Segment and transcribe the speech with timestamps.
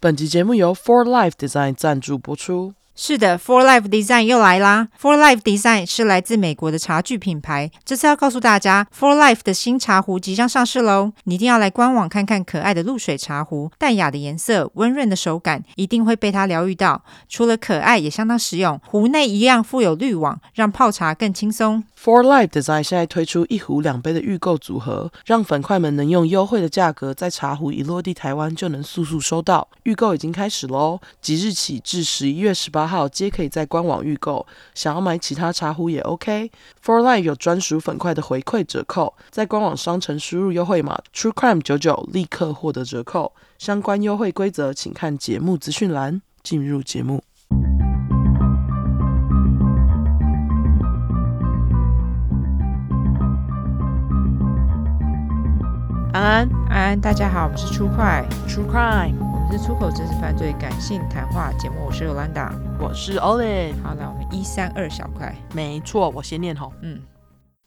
[0.00, 2.77] 本集节目由 For Life Design 赞助播出。
[3.00, 7.70] 是的，For Life Design 又来啦！For Life Design 是来自美国的茶具品牌。
[7.84, 11.12] 这次要告诉大家，For Life 的新茶壶即将上市喽！
[11.22, 17.04] 你一定要来官网看看可爱的露水茶壶，淡雅的颜色，温润的手感，一定会被它疗愈到。
[17.28, 18.80] 除了可爱，也相当实用。
[18.84, 21.84] 壶内一样附有滤网，让泡茶更轻松。
[21.96, 29.68] For Life Design 现在推出一壶两杯的预购组合，让粉块们能用优惠的价格，在茶壶一落地台湾就能速速收到。
[29.84, 36.50] 预购已经开始喽，即日起至十一月十八号皆可以在官网预购，想要买其他茶壶也 OK。
[36.84, 43.34] For Life 有专属粉块的回馈折扣，在官网商城输入优惠码 True Crime 九九，立刻获得折扣。
[43.58, 46.22] 相关优惠规则请看节目资讯栏。
[46.40, 47.22] 进入节目。
[56.14, 59.27] 安安安安，大家好，我们是出快 True Crime。
[59.50, 63.72] 是出口真实犯罪感性谈话节目，我是 Yolanda，我是 Olive。
[63.82, 67.00] 好，那我们一三二小块，没错，我先念吼，嗯。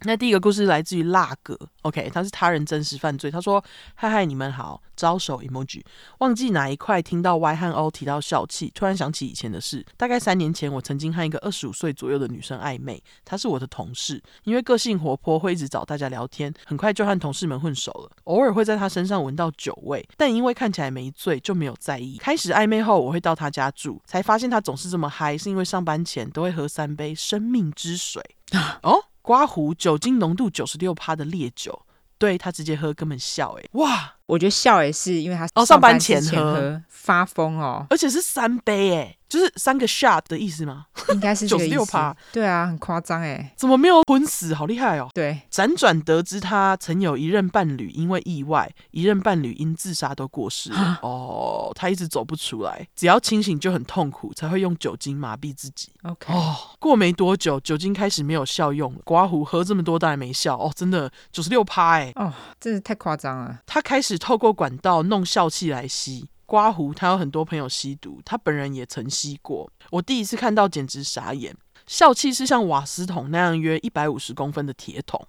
[0.04, 3.30] 那第一个故事来自于辣哥，OK，他是他人真实犯罪。
[3.30, 3.64] 他说
[3.94, 5.84] ：“嗨嗨，你们好，招手 emoji。
[6.20, 9.86] 忘记哪一块听到 Y 和 O 提到笑气，突然想起以前的事。
[9.98, 18.12] 大概三年前，我曾经和一个二十五岁左右的女生暧昧，她是我的同事，因为个性活泼，会一直找大家聊天，很快就和同事们混熟了。
[18.24, 22.18] 偶尔会在她身上闻到酒味，但因为看起来没醉，就没有在意。
[22.18, 28.24] 开始暧昧后，我会到她家住，才发现她总是这么嗨，是因为上班前都会喝三杯生命之水。
[28.82, 31.86] 哦。”刮胡酒精浓度九十六趴的烈酒，
[32.18, 34.16] 对，他直接喝根本笑哎，哇！
[34.32, 39.18] 我觉得笑也是因为他哦上班前喝发疯哦，而且是三杯哎。
[39.32, 40.88] 就是三个 shot 的意思吗？
[41.14, 42.14] 应该是 九十六趴。
[42.34, 44.54] 对啊，很夸张哎，怎么没有昏死？
[44.54, 45.09] 好厉害哦！
[45.14, 51.00] 对，辗转得知他曾有一任伴侣因为意外，一任伴侣因自杀都过世了。
[51.02, 55.94] 哦，他一直走不出来，只要清醒就很痛苦，才会用酒精麻痹自己。
[56.04, 63.59] OK，哦，过没多久，酒精开始没有效用了，刮胡喝这么多当然没效哦，真的九十六趴哎，哦，真的太夸张了。
[63.66, 66.30] 他开始透过管道弄笑气来吸。
[66.46, 69.72] 刮胡，他有很多朋友吸毒，他本人也曾吸过。
[69.90, 71.56] 我第一次看到，简直傻眼。
[71.88, 75.26] 笑气是像瓦斯桶那样约一百五十公分的铁桶，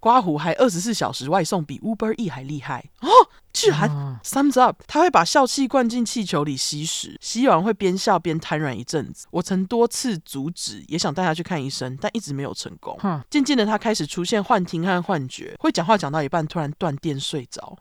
[0.00, 3.08] 刮胡还二十四小时外送，比 Uber E 还厉害哦！
[3.52, 9.26] 居然、啊、Thumbs up，他会把笑气灌进气球里吸食，吸完会边笑边瘫软一阵子。
[9.30, 12.98] 我曾多次阻止，也想带他去看医生，但一直没有成功。
[13.30, 17.78] 渐渐的，他开始出现幻听和幻觉，会讲话讲到一半突然断电睡着，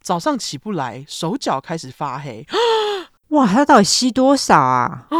[0.00, 2.46] 早上起不来，手脚开始发黑。
[3.28, 5.06] 哇，他到底吸多少啊？
[5.10, 5.16] 啊！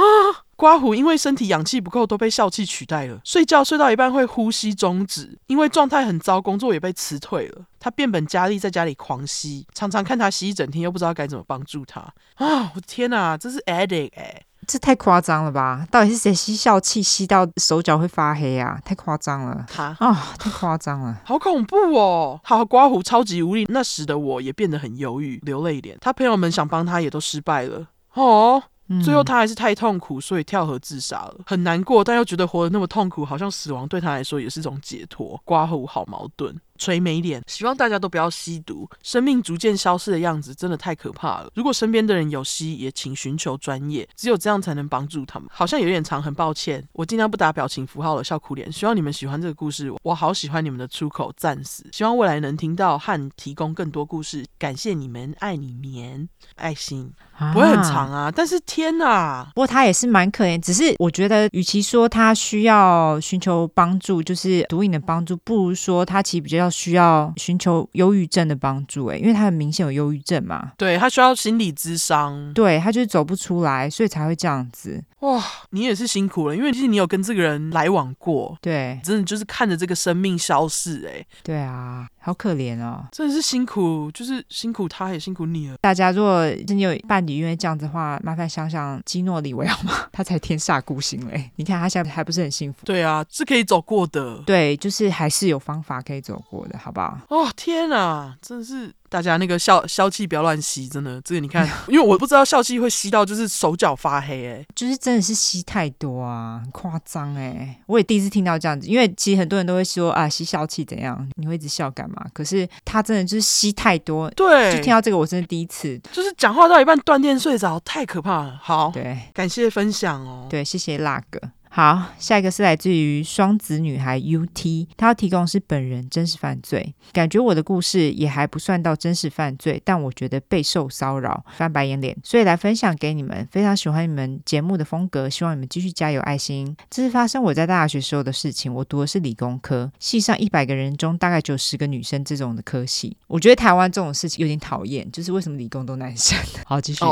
[0.61, 3.19] 刮胡因为身体氧气不够，都被笑气取代了。
[3.25, 7.63] 睡觉睡到一半会呼吸中止，因为状态很糟，工作也被辞退了。
[7.79, 12.01] 他变本加厉，在家里狂吸，常常看他吸一整天，又不知道该怎么帮助他。
[12.35, 12.71] 啊！
[12.75, 15.87] 我的天哪，这是 addict 哎、欸，这太夸张了吧？
[15.91, 18.79] 到底是谁吸笑气吸到手脚会发黑啊？
[18.85, 19.65] 太夸张了！
[19.67, 22.39] 他啊，太夸张了，好恐怖哦！
[22.45, 25.97] 好，刮胡超级无力，那时的我也变得很忧郁，流泪脸。
[26.03, 27.87] 他朋友们想帮他，也都失败了。
[28.13, 28.63] 哦。
[29.05, 31.37] 最后他还是太痛苦，所以跳河自杀了。
[31.47, 35.41] 很难过，但又觉得活得那么痛苦，好像死亡对他来说也是种解脱。
[35.45, 36.55] 刮胡好矛盾。
[36.81, 38.89] 垂眉脸，希望大家都不要吸毒。
[39.03, 41.51] 生命逐渐消失的样子真的太可怕了。
[41.55, 45.47] 如果身边的人有吸，也请寻求专业，只有这样才能帮助他们。
[45.53, 48.73] 好像有点长，很抱歉，我尽量不打表情符号了，笑哭脸。
[48.73, 51.85] 希望你们喜欢这个故事，我好喜欢你们的出口，赞死！
[51.93, 54.47] 希望未来能听到和提供更多故事。
[54.59, 56.27] 感谢你们，爱你绵，
[56.57, 57.13] 爱心
[57.53, 58.33] 不会很长啊。
[58.35, 60.59] 但是天呐，不过他也是蛮可怜。
[60.59, 66.70] 只是我觉得，与其说他需要寻求帮助，就是毒瘾的帮助，不如说他其实比较。
[66.71, 70.73] 需要寻求忧郁症的帮助，哎，因为他很明显有忧郁症嘛。
[70.79, 75.03] 对，他需要心理咨商，对，他就是走不出来，所以才会这样子。
[75.21, 85.77] 哇，你也是辛苦了，因为其实你有跟这个人来往过，对，真的就是看着这个生命消逝，哎，对啊，好可怜哦，真的是辛苦，就是辛苦他，也辛苦你了。
[85.81, 89.93] 大家如果真的有伴侣因为这样子的话，麻烦想想基诺里维好吗？
[90.11, 92.79] 他才天煞孤星嘞，你看他现在还不是很幸福？
[92.87, 97.19] 对啊，是可以走过的，对，就是还是有方法可以走过的，好不好？
[97.29, 98.91] 哦，天啊，真的是。
[99.11, 112.25] 大家那个笑笑气不要乱吸，真的，这个你看，因为我不知道笑气会吸到就是手脚发黑，哎， 就是真的是吸太多啊，很夸张哎，我也第一次听到这样子，因为其实很多人都会说啊，吸笑气怎样，你会一直笑干嘛？
[112.33, 118.59] 可是他真的就是吸太多，对，就听到这个我真的第一次，就是讲话到一半断电睡着，太可怕了。
[118.63, 121.41] 好，对，感谢分享哦，对，谢谢辣哥。
[121.73, 133.47] 好，下一个是来自于双子女孩 UT，她要提供是本人真实犯罪，感觉我的故事也还不算到真实犯罪，但我觉得备受骚扰，翻白眼脸，所以来分享给你们。
[133.53, 136.77] 非常喜欢你们节目的风格，希望你们继续加油，爱心。
[136.91, 146.37] 这是发生我在大学时候的事情，我读的是理工科，系上一百个人中大概只有十个女生这种的科系，我觉得台湾这种事情有点讨厌，就是为什么理工都男生？
[146.65, 147.05] 好，继续。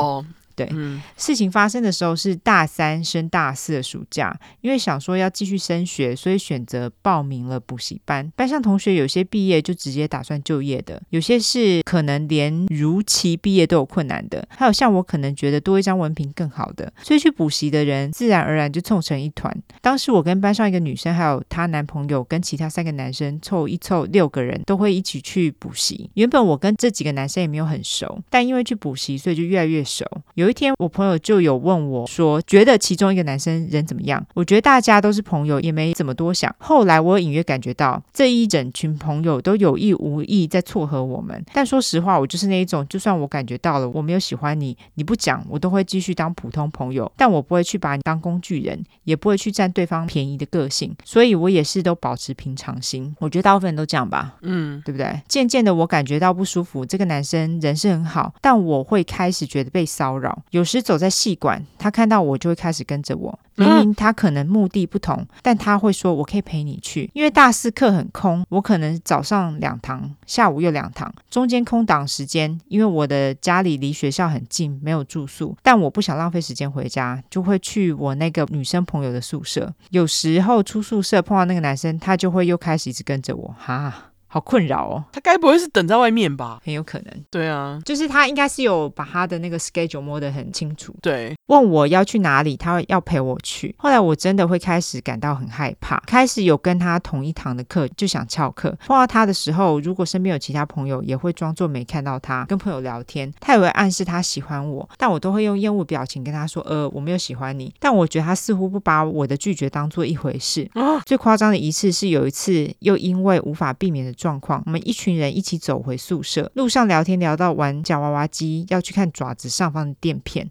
[0.58, 8.28] 对，嗯、事情发生的时候是大三升大四的暑假，因为想说要继续升学，所以选择报名了补习班。
[8.34, 19.56] 班上同学有些毕业就直接打算就业的，有些是可能连如期毕业都有困难的，还有像我可能觉得多一张文凭更好的，所以去补习的人自然而然就凑成一团。
[19.80, 26.10] 当时我跟班上一个女生，还有她男朋友跟其他三个男生凑一凑六个人，都会一起去补习。
[26.14, 30.04] 原本我跟这几个男生也没有很熟，但因为去补习，所以就越来越熟。
[30.34, 34.26] 有有一天，我朋友就有问我说，觉得其中一个男生人怎么样？
[34.32, 36.54] 我觉得大家都是朋友，也没怎么多想。
[36.56, 41.44] 后来我隐约感觉到，这一整群朋友都有意无意在撮合我们。
[41.52, 47.12] 但说实话，我就是那一种，就算我感觉到了我没有喜欢你，你不讲，我都会继续当普通朋友。
[47.14, 50.96] 但我不会去把你当工具人，也不会去占对方便宜的个性。
[51.04, 53.14] 所以我也是都保持平常心。
[53.20, 55.20] 我觉得大部分人都这样吧，嗯，对不对？
[55.28, 56.86] 渐渐的，我感觉到不舒服。
[56.86, 60.78] 这个男生人是很好，但我会开始觉得被骚扰，有时。
[60.88, 63.38] 走在戏馆，他看到我就会开始跟着我。
[63.56, 79.74] 明明他可能目的不同，但他会说：“我可以陪你去。”因为大四课很空，我可能早上两堂，下午又两堂，中间空档时间，因为我的家里离学校很近，没有住宿，但我不想浪费时间回家，就会去我那个女生朋友的宿舍。
[79.90, 84.07] 有时候出宿舍碰到那个男生，他就会又开始一直跟着我，哈。
[84.28, 86.60] 好困扰哦，他该不会是等在外面吧？
[86.64, 87.24] 很有可能。
[87.30, 90.94] 对啊，就是他应该是有把他的那个 schedule 摸得很清楚。
[91.02, 93.74] 对，问我要去哪里，他会要陪我去。
[93.78, 98.76] 后来我真的会开始感到很害怕，开始有跟他同一堂的课就想翘课。
[98.86, 103.32] 碰到他的时候，如果身边有其他朋友，也会装作没看到他，跟朋友聊天。
[103.40, 110.68] 他也会暗示他喜欢我，但我都会用厌恶表情跟他说：“呃，我没有喜欢你。”但我觉得他似乎不把我的拒绝当做一回事。
[110.74, 120.50] 啊，最夸张的一次是有一次，又因为无法避免的状况，我们一群人一起走回宿舍，路上聊天聊到玩夹娃娃机，要去看爪子上方的垫片。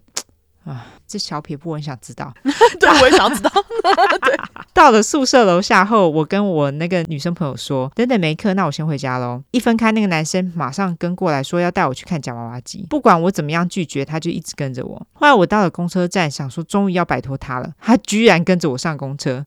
[0.64, 2.30] 啊，这小撇步我很想知道。
[2.78, 3.50] 对，我也想知道。
[4.20, 4.36] 对，
[4.74, 12.86] 到了宿舍楼下后，我跟我那个女生朋友说：“等等没课，那我先回家喽。”一分开，那个男生马上跟过来说要带我去看夹娃娃机。
[12.90, 15.06] 不管我怎么样拒绝，他就一直跟着我。
[15.14, 19.46] 后来我到了公车站，想说终于要摆脱他了，他居然跟着我上公车。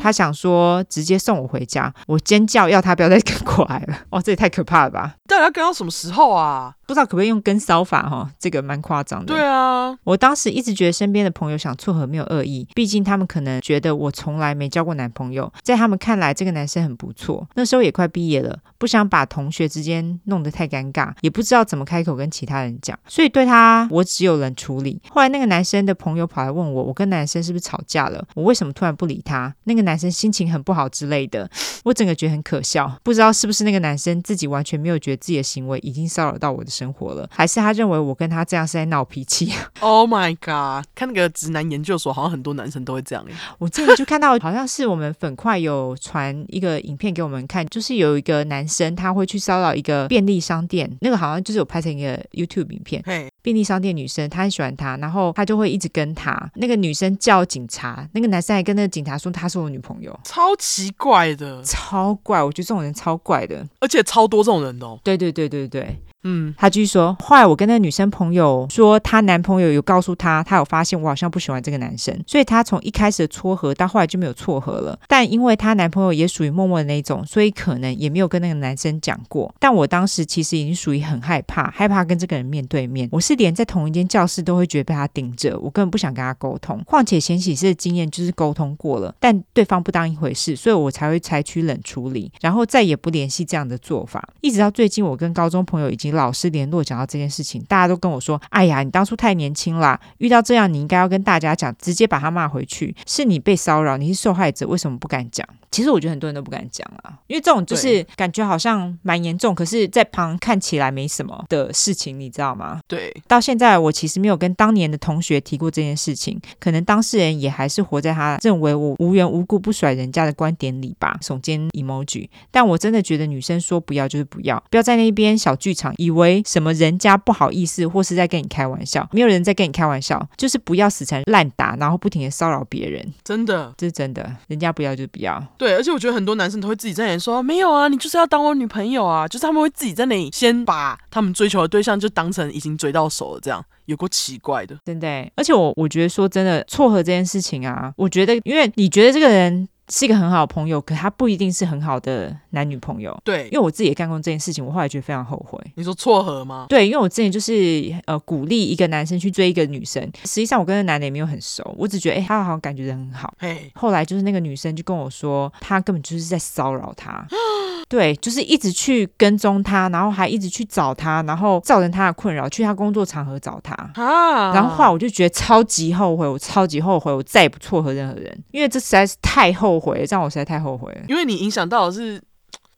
[0.00, 3.98] 他想说直接送我回家，我尖叫要他不要再跟过来了。
[4.10, 5.16] 哇，这也太可怕了吧！
[5.26, 6.74] 到底要跟到什么时候啊？
[6.88, 8.30] 不知道可不可以用跟骚法哈？
[8.38, 9.26] 这个蛮夸张的。
[9.26, 17.46] 对啊，我当时一直觉得身边的朋友想撮合没有恶意，毕竟他们可能觉得我从来没交过男朋友，在他们看来这个男生很不错。
[17.56, 24.98] 那时候也快毕业了，不想把同学之间弄得太尴尬，也不知道怎么开口跟其他人讲，所以对他我只有冷处理。
[25.10, 28.26] 后来那个男生的朋友跑来问我，我跟男生是不是吵架了？
[28.34, 29.54] 我为什么突然不理他？
[29.64, 31.50] 那个男生心情很不好之类的，
[31.84, 32.90] 我整个觉得很可笑。
[33.02, 39.52] 不知道是不是那个男生自己完全没有觉得自己的行为已经骚扰到我的生活了，还是他认为我跟他这样是在闹脾气？
[39.80, 40.86] Oh my god！
[40.94, 43.24] 看那个直男研究所，好像很多男生都会这样。
[43.58, 53.02] 我这个就看到 好像是我们粉块有传一个影片给我们看，就是有一个男生他会去骚扰一个便利商店，那个好像就是有拍成一个 YouTube 影片。
[53.04, 56.50] 嘿，便利商店女生，他很喜欢他，然后他就会一直跟他。
[56.54, 62.42] 那个女生叫警察，那个男生还跟那个警察说他是我女朋友，超奇怪的，超怪。
[62.42, 64.98] 我觉得这种人超怪的，而且超多这种人哦。
[65.02, 66.00] 对对对对对。
[66.24, 74.98] 嗯，他继续说，后来我跟那个女生朋友说，她男朋友有告诉她，她有发现我好像不喜欢这个男生，所以她从一开始的撮合到后来就没有撮合了。
[75.06, 79.54] 但因为她男朋友也属于默默的那种，所以可能也没有跟那个男生讲过。
[79.60, 83.08] 但我当时其实已经属于很害怕，害怕跟这个人面对面。
[83.12, 86.82] 我是连在同一间教室都会觉得被他盯着，我根本不想跟他沟通。
[86.84, 94.28] 况且前几次的经验就是沟通过了，但对方不当一回事，所以我才会采取冷处理，然后再也不联系这样的做法。
[94.40, 102.94] 一直到最近，我跟高中朋友已经老师联络，讲到这件事情，大家都跟我说：“哎呀，你当初太年轻啦，遇到这样你应该要跟大家讲，直接把他骂回去。
[103.06, 105.46] 是你被骚扰，你是受害者，为什么不敢讲？”
[105.78, 112.80] 其实我觉得很多人都不敢讲啊，因为这种就是感觉好像蛮严重，可是在旁看起来没什么的事情，你知道吗？
[112.88, 122.28] 对，到现在我其实没有跟当年的同学提过这件事情，可能当事人也还是活在他认为我无缘无故不甩人家的观点里吧，耸肩 emoji。
[122.50, 133.06] 但我真的觉得女生说不要就是不要，不要在那边小剧场以为什么人家不好意思或是在跟你开玩笑，没有人在跟你开玩笑，就是不要死缠烂打，然后不停的骚扰别人。
[133.22, 135.38] 真的，这是真的，人家不要就不要。
[135.56, 145.08] 对，而且我觉得很多男生都会自己在那里说，没有啊，你就是要当我女朋友啊，就是他们会自己在那里先把他们追求的对象就当成已经追到手了，这样有过奇怪的，真的。
[145.36, 149.68] 而且我我觉得说真的，撮合这件事情啊，我觉得因为你觉得这个人。
[149.88, 153.16] 是一个很好的朋友，可他不一定是很好的男女朋友。
[153.24, 155.58] 对，因为我自己也干过这件事情，我后来觉得非常后悔。
[155.74, 156.66] 你说撮合吗？
[156.68, 163.32] 对，因为我之前就是呃鼓励一个男生去追一个女生，实际上我跟那男的也没有很熟，我只觉得哎，他好像感觉很好。
[163.38, 167.26] 嘿，后来就是那个女生就跟我说，他根本就是在骚扰他。
[167.88, 173.72] 对，就是一直去跟踪他，然后还一直去找他，然后造成他的困扰，去他工作场合找他。
[173.94, 174.52] 啊！
[174.52, 181.02] 然后后来我就觉得超级后悔，我超级后悔，我再也不撮合任何人，因为这实在是太后后悔，这样我实在太后悔了。
[181.08, 182.22] 因为你影响到的是。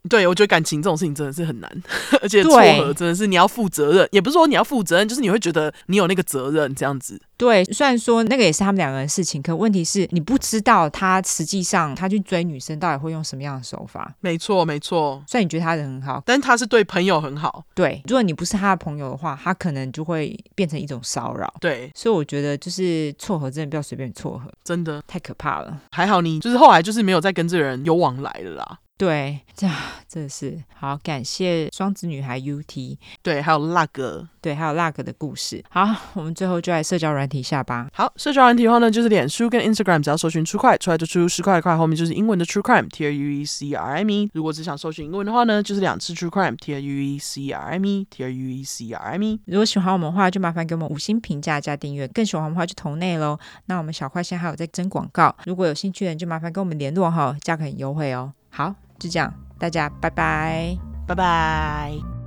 [0.08, 1.82] 对，我觉得感情这种事情真的是很难，
[2.22, 7.20] 而且撮合真的是你要负责任，也不是说你要负责任，就是你会觉得你有那个责任这样子。
[7.36, 14.14] 对，虽然说那个也是他们两个人的事情，可问题是你不知道他实际上他去追女生到底会用什么样的手法。
[14.20, 15.22] 没错，没错。
[15.26, 17.64] 虽然你觉得他人很好，但他是对朋友很好。
[17.74, 21.52] 对，如果你不是他的朋友的话，他可能就会变成一种骚扰。
[21.60, 25.80] 对，所以我觉得就是撮合真的不要随便撮合，真的太可怕了。
[25.92, 28.78] 还好你就是后来就是没有再跟这个人有往来了啦。
[29.00, 29.66] 对，这
[30.06, 35.64] 真的是好，感谢双子女孩 UT，对，还有那个，对，还有那个的故事。
[35.70, 37.88] 好，我们最后就来社交软体下吧。
[37.94, 44.28] 好，社交软体的话呢，就是脸书跟 Instagram，只要搜寻 True Crime 出来就出十块的块，后面就是英文的 True Crime，T R U E C R M E。
[44.34, 49.22] 如果只想搜寻英文的话呢，就是两次 True Crime，T R U E C R M E，T R U E C R M
[49.22, 49.40] E。
[49.46, 52.06] 如果喜欢我们的话，就麻烦给我们五星评价加订阅。
[52.08, 53.38] 更喜欢我们的话，就投内喽。
[53.64, 58.30] 那我们小块现在还有在征广告，如果有兴趣的人就麻烦跟我们联络哈，价格很优惠哦。
[58.50, 59.32] 好，就这样。
[59.58, 60.78] 大家拜拜，
[61.08, 62.19] 拜拜。